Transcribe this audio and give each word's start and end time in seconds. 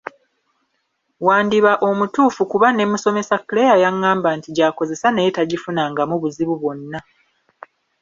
Wandiba 1.25 1.73
omutuufu 1.89 2.41
kuba 2.51 2.67
ne 2.71 2.85
musomesa 2.91 3.35
Claire 3.47 3.81
yaŋŋamba 3.83 4.29
nti 4.37 4.49
gy’akozesa 4.55 5.07
naye 5.11 5.29
tagifunangamu 5.35 6.15
buzibu 6.21 6.55
bwonna. 6.61 6.99